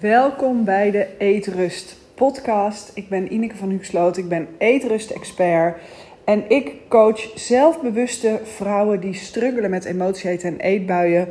[0.00, 2.90] Welkom bij de Eetrust podcast.
[2.94, 5.80] Ik ben Ineke van Huxloot, ik ben eetrust-expert.
[6.24, 11.28] En ik coach zelfbewuste vrouwen die struggelen met emoties en eetbuien...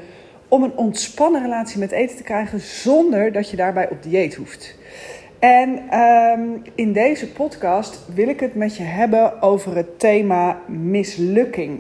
[0.48, 4.76] om een ontspannen relatie met eten te krijgen zonder dat je daarbij op dieet hoeft.
[5.40, 6.42] En ehm,
[6.76, 11.80] in deze podcast wil ik het met je hebben over het thema mislukking...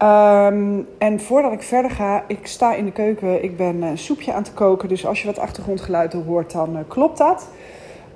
[0.00, 4.32] Ehm, en voordat ik verder ga, ik sta in de keuken, ik ben een soepje
[4.32, 4.88] aan het koken.
[4.88, 7.48] Dus als je wat achtergrondgeluiden hoort, dan uh, klopt dat.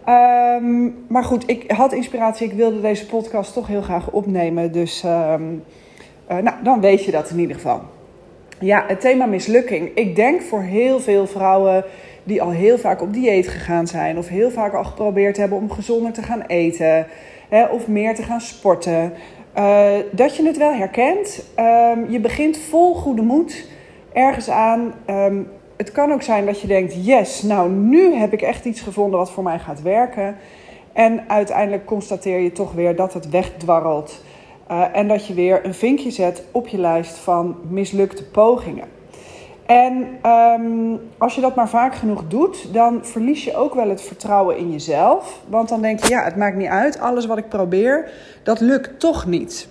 [0.05, 4.73] Ehm, maar goed, ik had inspiratie, ik wilde deze podcast toch heel graag opnemen.
[4.73, 5.63] Dus um,
[6.31, 7.81] uh, nou, dan weet je dat in ieder geval.
[8.61, 9.91] Ja, het thema mislukking.
[9.95, 11.85] Ik denk voor heel veel vrouwen
[12.23, 14.19] die al heel vaak op dieet gegaan zijn...
[14.19, 17.07] of heel vaak al geprobeerd hebben om gezonder te gaan eten...
[17.49, 19.13] Hè, of meer te gaan sporten...
[19.57, 21.45] Uh, dat je het wel herkent.
[21.59, 23.69] Um, je begint vol goede moed
[24.13, 24.95] ergens aan.
[25.11, 28.81] Um, het kan ook zijn dat je denkt: yes, nou nu heb ik echt iets
[28.81, 30.37] gevonden wat voor mij gaat werken.
[30.93, 34.23] En uiteindelijk constateer je toch weer dat het wegdwarrelt.
[34.71, 38.89] Uh, en dat je weer een vinkje zet op je lijst van mislukte pogingen.
[39.67, 44.03] En um, als je dat maar vaak genoeg doet, dan verlies je ook wel het
[44.03, 45.41] vertrouwen in jezelf.
[45.49, 47.01] Want dan denk je, ja, het maakt niet uit.
[47.01, 48.11] Alles wat ik probeer,
[48.43, 49.69] dat lukt toch niet.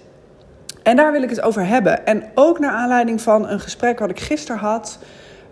[0.83, 2.05] En daar wil ik het over hebben.
[2.05, 4.99] En ook naar aanleiding van een gesprek wat ik gisteren had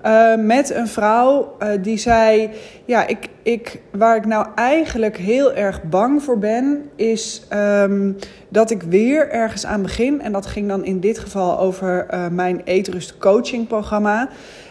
[0.06, 2.50] uh, met een vrouw uh, die zei:
[2.86, 8.18] Ja, ik, ik, waar ik nou eigenlijk heel erg bang voor ben, is um,
[8.50, 10.22] dat ik weer ergens aan begin.
[10.22, 14.30] En dat ging dan in dit geval over uh, mijn Eetrust Coaching programma.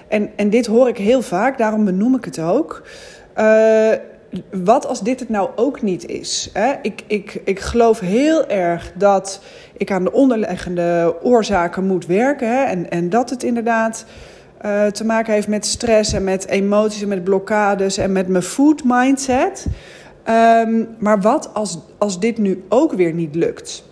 [0.09, 2.83] En, en dit hoor ik heel vaak, daarom benoem ik het ook.
[4.65, 6.51] wat als dit het nou ook niet is?
[6.53, 6.73] Hè?
[6.83, 9.41] Ik, ik, ik geloof heel erg dat
[9.77, 12.67] ik aan de onderliggende oorzaken moet werken.
[12.67, 14.05] En, en dat het inderdaad
[14.65, 18.43] uh, te maken heeft met stress en met emoties en met blokkades en met mijn
[18.43, 19.67] food mindset.
[20.29, 23.85] Um, maar wat als, als dit nu ook weer niet lukt?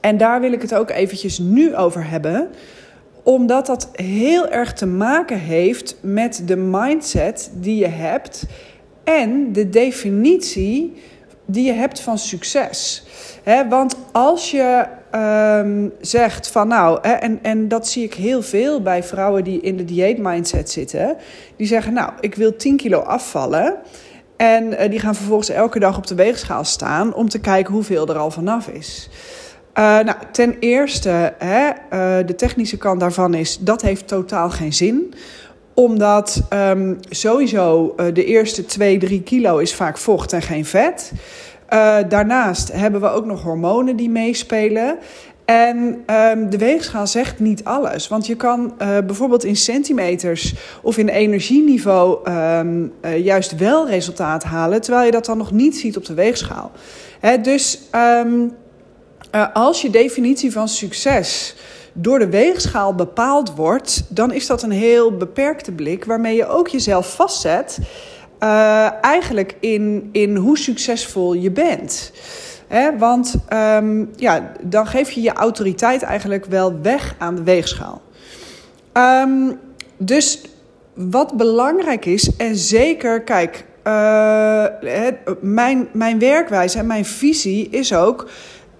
[0.00, 2.48] En daar wil ik het ook eventjes nu over hebben
[3.28, 8.46] omdat dat heel erg te maken heeft met de mindset die je hebt
[9.04, 11.02] en de definitie
[11.46, 13.04] die je hebt van succes.
[13.68, 18.82] Want als je um, zegt van nou, he, en, en dat zie ik heel veel
[18.82, 21.16] bij vrouwen die in de dieetmindset zitten,
[21.56, 23.76] die zeggen nou, ik wil 10 kilo afvallen.
[24.36, 28.08] En uh, die gaan vervolgens elke dag op de weegschaal staan om te kijken hoeveel
[28.08, 29.08] er al vanaf is.
[29.78, 34.72] Uh, nou, ten eerste, hè, uh, de technische kant daarvan is dat heeft totaal geen
[34.72, 35.14] zin
[35.74, 41.12] omdat um, sowieso de eerste 2, 3 kilo is vaak vocht en geen vet.
[41.72, 44.98] Uh, daarnaast hebben we ook nog hormonen die meespelen.
[45.44, 48.08] En um, de weegschaal zegt niet alles.
[48.08, 54.44] Want je kan uh, bijvoorbeeld in centimeters of in energieniveau um, uh, juist wel resultaat
[54.44, 56.70] halen, terwijl je dat dan nog niet ziet op de weegschaal.
[57.20, 57.80] He, dus
[58.20, 58.52] um,
[59.52, 61.56] als je definitie van succes
[61.92, 66.68] door de weegschaal bepaald wordt, dan is dat een heel beperkte blik waarmee je ook
[66.68, 67.78] jezelf vastzet.
[68.42, 72.12] Uh, eigenlijk in, in hoe succesvol je bent.
[72.68, 78.02] He, want um, ja, dan geef je je autoriteit eigenlijk wel weg aan de weegschaal.
[78.92, 79.58] Um,
[79.96, 80.40] dus
[80.94, 84.64] wat belangrijk is, en zeker, kijk, uh,
[85.40, 88.28] mijn, mijn werkwijze en mijn visie is ook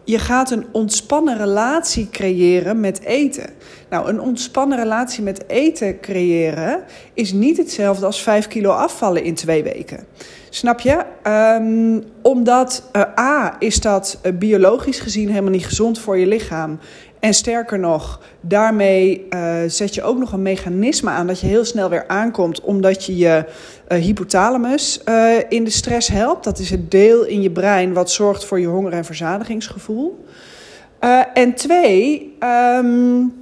[0.09, 3.51] je gaat een ontspannen relatie creëren met eten.
[3.91, 9.35] Nou, een ontspannen relatie met eten creëren is niet hetzelfde als 5 kilo afvallen in
[9.35, 10.07] twee weken.
[10.51, 11.05] Snap je?
[11.31, 16.79] Um, omdat uh, A is dat uh, biologisch gezien helemaal niet gezond voor je lichaam.
[17.21, 21.65] En sterker nog, daarmee uh, zet je ook nog een mechanisme aan dat je heel
[21.65, 23.45] snel weer aankomt, omdat je je
[23.89, 25.01] hypothalamus
[25.49, 26.45] in de stress helpt.
[26.45, 30.25] Dat is het deel in je brein wat zorgt voor je honger- en verzadigingsgevoel.
[31.35, 32.37] en twee,
[32.75, 33.33] um,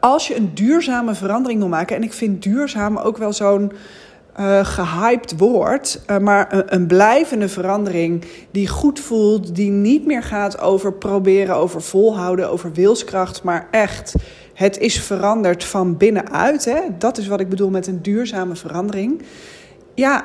[0.00, 3.72] als je een duurzame verandering wil maken, en ik vind duurzaam ook wel zo'n
[4.40, 10.60] uh, gehyped woord, uh, maar een, blijvende verandering die goed voelt, die niet meer gaat
[10.60, 14.14] over proberen, over volhouden, over wilskracht, maar echt
[14.54, 16.64] het is veranderd van binnenuit.
[16.64, 16.80] Hè?
[16.98, 19.22] Dat is wat ik bedoel met een duurzame verandering.
[19.94, 20.24] Ja,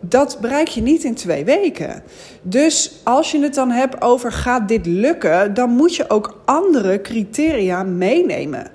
[0.00, 2.02] dat bereik je niet in twee weken.
[2.42, 7.00] Dus als je het dan hebt over gaat dit lukken, dan moet je ook andere
[7.00, 8.70] criteria meenemen.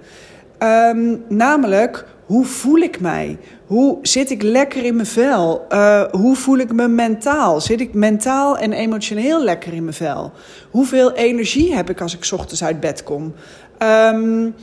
[0.59, 3.38] Um, namelijk, hoe voel ik mij?
[3.65, 5.65] Hoe zit ik lekker in mijn vel?
[5.69, 7.62] Uh, hoe voel ik me mentaal?
[7.62, 10.31] Zit ik mentaal en emotioneel lekker in mijn vel?
[10.71, 13.33] Hoeveel energie heb ik als ik ochtends uit bed kom?
[13.79, 14.56] Um,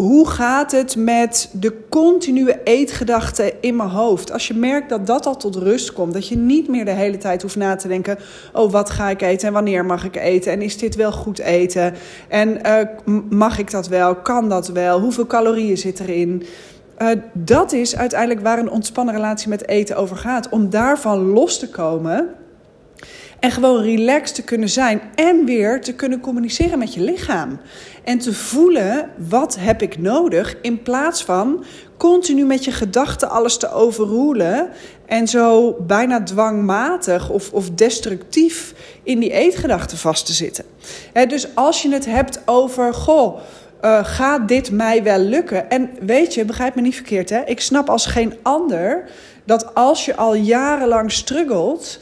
[0.00, 4.32] hoe gaat het met de continue eetgedachten in mijn hoofd?
[4.32, 7.18] Als je merkt dat dat al tot rust komt, dat je niet meer de hele
[7.18, 8.18] tijd hoeft na te denken:
[8.52, 10.52] oh, wat ga ik eten en wanneer mag ik eten?
[10.52, 11.94] En is dit wel goed eten?
[12.28, 14.14] En uh, mag ik dat wel?
[14.14, 15.00] Kan dat wel?
[15.00, 16.42] Hoeveel calorieën zit erin?
[16.98, 20.48] Uh, dat is uiteindelijk waar een ontspannen relatie met eten over gaat.
[20.48, 22.28] Om daarvan los te komen
[23.40, 27.60] en gewoon relaxed te kunnen zijn en weer te kunnen communiceren met je lichaam.
[28.04, 31.64] En te voelen wat heb ik nodig in plaats van
[31.96, 34.70] continu met je gedachten alles te overroelen
[35.06, 40.64] en zo bijna dwangmatig of, of destructief in die eetgedachten vast te zitten.
[41.28, 43.40] dus als je het hebt over, goh,
[43.82, 45.70] uh, gaat dit mij wel lukken?
[45.70, 47.40] En weet je, begrijp me niet verkeerd, hè?
[47.44, 49.08] ik snap als geen ander
[49.44, 51.98] dat als je al jarenlang struggelt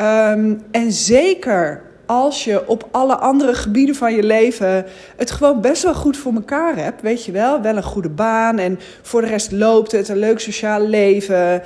[0.00, 4.86] Um, en zeker als je op alle andere gebieden van je leven
[5.16, 8.58] het gewoon best wel goed voor elkaar hebt, weet je wel, wel een goede baan
[8.58, 11.62] en voor de rest loopt het, een leuk sociaal leven.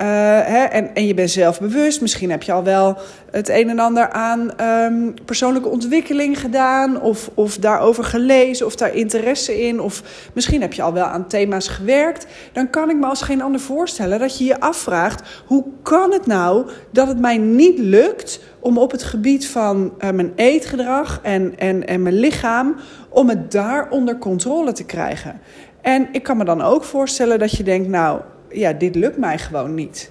[0.00, 2.00] Uh, hè, en, en je bent zelfbewust.
[2.00, 2.98] Misschien heb je al wel
[3.30, 7.00] het een en ander aan um, persoonlijke ontwikkeling gedaan.
[7.02, 8.66] Of, of daarover gelezen.
[8.66, 9.80] Of daar interesse in.
[9.80, 10.02] Of
[10.32, 12.26] misschien heb je al wel aan thema's gewerkt.
[12.52, 16.26] Dan kan ik me als geen ander voorstellen dat je je afvraagt: hoe kan het
[16.26, 21.58] nou dat het mij niet lukt om op het gebied van uh, mijn eetgedrag en,
[21.58, 22.76] en, en mijn lichaam.
[23.08, 25.40] om het daar onder controle te krijgen?
[25.80, 28.20] En ik kan me dan ook voorstellen dat je denkt: nou
[28.50, 30.10] ja, dit lukt mij gewoon niet.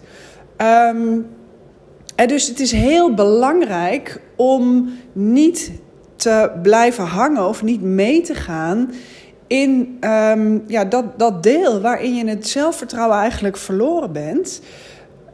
[0.57, 1.27] Um,
[2.15, 5.71] en dus het is heel belangrijk om niet
[6.15, 8.91] te blijven hangen of niet mee te gaan
[9.47, 14.61] in um, ja, dat, dat deel waarin je het zelfvertrouwen eigenlijk verloren bent.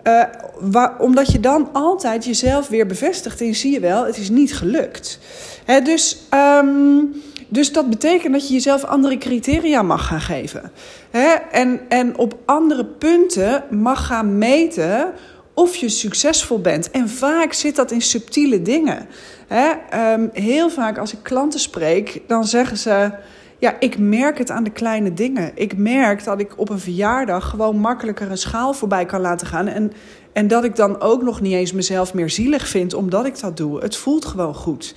[0.03, 0.23] Uh,
[0.59, 4.55] waar, omdat je dan altijd jezelf weer bevestigt en zie je wel, het is niet
[4.55, 5.19] gelukt.
[5.65, 7.21] He, dus um,
[7.55, 10.71] dus dat betekent dat je jezelf andere criteria mag gaan geven.
[11.11, 11.33] Hè?
[11.51, 15.13] En, en op andere punten mag gaan meten
[15.53, 16.91] of je succesvol bent.
[16.91, 19.07] En vaak zit dat in subtiele dingen.
[19.47, 19.71] Hè?
[20.13, 23.11] Um, heel vaak als ik klanten spreek, dan zeggen ze.
[23.65, 25.51] Ja, ik merk het aan de kleine dingen.
[25.55, 29.67] Ik merk dat ik op een verjaardag gewoon makkelijker een schaal voorbij kan laten gaan.
[29.67, 29.91] En,
[30.33, 33.57] en dat ik dan ook nog niet eens mezelf meer zielig vind omdat ik dat
[33.57, 33.81] doe.
[33.81, 34.95] Het voelt gewoon goed.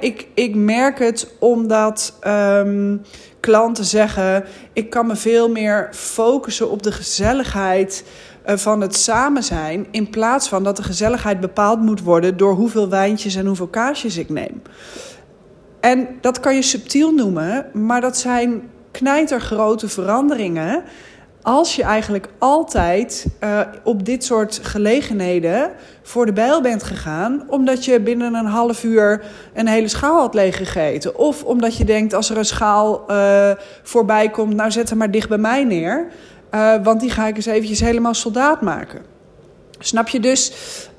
[0.00, 3.02] Ik, ik merk het omdat um,
[3.40, 8.04] klanten zeggen: ik kan me veel meer focussen op de gezelligheid
[8.46, 9.86] uh, van het samen zijn.
[9.90, 14.16] In plaats van dat de gezelligheid bepaald moet worden door hoeveel wijntjes en hoeveel kaasjes
[14.16, 14.62] ik neem.
[15.82, 20.82] En dat kan je subtiel noemen, maar dat zijn knijtergrote veranderingen
[21.42, 25.70] als je eigenlijk altijd uh, op dit soort gelegenheden
[26.02, 29.24] voor de bijl bent gegaan, omdat je binnen een half uur
[29.54, 31.18] een hele schaal had leeggegeten.
[31.18, 33.50] Of omdat je denkt, als er een schaal uh,
[33.82, 36.06] voorbij komt, nou zet hem maar dicht bij mij neer.
[36.54, 39.11] Uh, want die ga ik eens eventjes helemaal soldaat maken.
[39.84, 40.52] Snap je dus?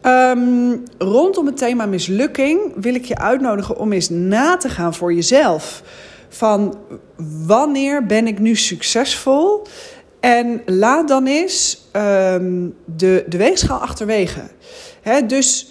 [0.06, 5.14] Um, rondom het thema mislukking wil ik je uitnodigen om eens na te gaan voor
[5.14, 5.84] jezelf.
[6.30, 6.78] Van
[7.46, 9.62] wanneer ben ik nu succesvol?
[10.20, 14.42] En laat dan eens um, de, de weegschaal achterwege.
[15.28, 15.68] Dus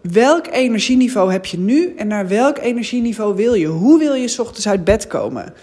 [0.00, 3.66] welk energieniveau heb je nu en naar welk energieniveau wil je?
[3.66, 5.54] Hoe wil je s ochtends uit bed komen?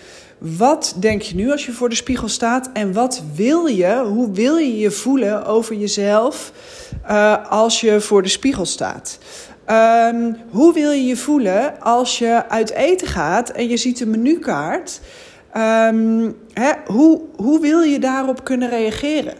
[0.43, 2.69] Wat denk je nu als je voor de spiegel staat?
[2.73, 6.51] En wat wil je, hoe wil je je voelen over jezelf
[7.09, 9.18] uh, als je voor de spiegel staat?
[9.68, 14.09] Um, hoe wil je je voelen als je uit eten gaat en je ziet een
[14.09, 14.99] menukaart?
[15.57, 19.33] Um, hè, hoe, hoe wil je daarop kunnen reageren?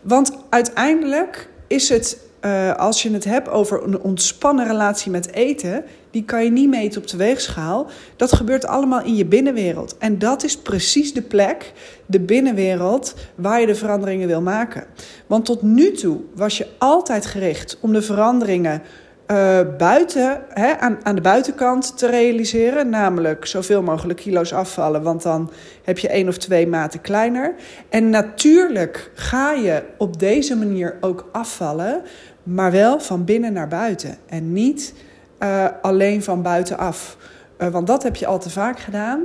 [0.00, 5.84] Want uiteindelijk is het, uh, als je het hebt over een ontspannen relatie met eten,
[6.10, 7.86] die kan je niet meten op de weegschaal.
[8.16, 9.98] Dat gebeurt allemaal in je binnenwereld.
[9.98, 11.72] En dat is precies de plek,
[12.06, 14.84] de binnenwereld, waar je de veranderingen wil maken.
[15.26, 18.82] Want tot nu toe was je altijd gericht om de veranderingen
[19.32, 22.88] uh, buiten, hè, aan, aan de buitenkant te realiseren.
[22.88, 25.50] Namelijk zoveel mogelijk kilo's afvallen, want dan
[25.82, 27.54] heb je één of twee maten kleiner.
[27.88, 32.02] En natuurlijk ga je op deze manier ook afvallen,
[32.42, 34.18] maar wel van binnen naar buiten.
[34.26, 34.94] En niet
[35.42, 37.16] uh, alleen van buitenaf.
[37.58, 39.20] Uh, want dat heb je al te vaak gedaan.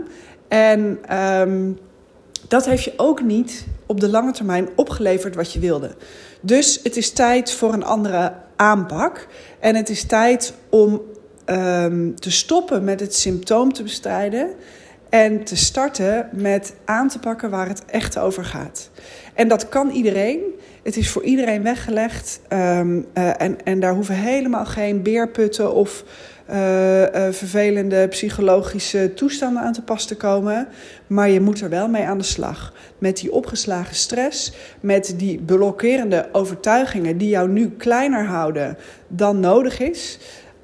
[0.48, 1.00] En
[1.40, 1.80] um,
[2.48, 5.96] dat heeft je ook niet op de lange termijn opgeleverd wat je wilde.
[6.42, 9.28] Dus het is tijd voor een andere aanpak.
[9.60, 11.02] En het is tijd om
[11.46, 14.50] um, te stoppen met het symptoom te bestrijden.
[15.10, 18.90] En te starten met aan te pakken waar het echt over gaat.
[19.34, 20.40] En dat kan iedereen.
[20.84, 22.40] Het is voor iedereen weggelegd.
[22.54, 26.04] Um, en, en daar hoeven helemaal geen beerputten of
[26.50, 30.68] uh, uh, vervelende psychologische toestanden aan te pas te komen.
[31.08, 32.74] Maar je moet er wel mee aan de slag.
[32.98, 39.80] Met die opgeslagen stress, met die blokkerende overtuigingen die jou nu kleiner houden dan nodig
[39.80, 40.20] is.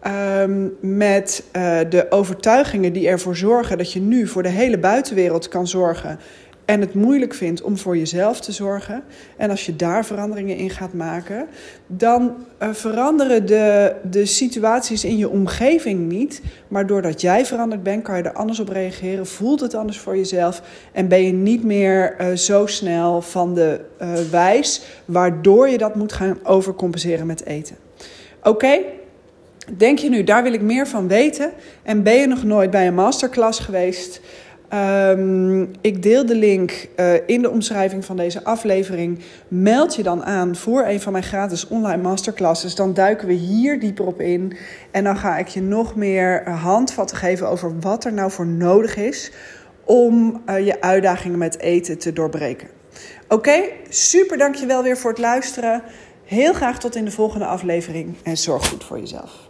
[0.07, 5.47] Um, met uh, de overtuigingen die ervoor zorgen dat je nu voor de hele buitenwereld
[5.47, 6.19] kan zorgen
[6.65, 9.03] en het moeilijk vindt om voor jezelf te zorgen.
[9.37, 11.47] En als je daar veranderingen in gaat maken,
[11.87, 16.41] dan uh, veranderen de, de situaties in je omgeving niet.
[16.67, 19.27] Maar doordat jij veranderd bent, kan je er anders op reageren.
[19.27, 20.61] Voelt het anders voor jezelf.
[20.91, 23.79] En ben je niet meer uh, zo snel van de
[24.31, 27.75] wijs, waardoor je dat moet gaan overcompenseren met eten.
[28.43, 28.79] Oké?
[29.77, 31.51] Denk je nu, daar wil ik meer van weten?
[31.83, 34.21] En ben je nog nooit bij een masterclass geweest?
[34.73, 39.19] Um, ik deel de link uh, in de omschrijving van deze aflevering.
[39.47, 42.75] Meld je dan aan voor een van mijn gratis online masterclasses.
[42.75, 44.57] Dan duiken we hier dieper op in.
[44.91, 48.95] En dan ga ik je nog meer handvatten geven over wat er nou voor nodig
[48.95, 49.31] is
[49.83, 52.67] om uh, je uitdagingen met eten te doorbreken.
[53.23, 55.83] Oké, okay, super dankjewel weer voor het luisteren.
[56.23, 59.42] Heel graag tot in de volgende aflevering en zorg goed voor jezelf.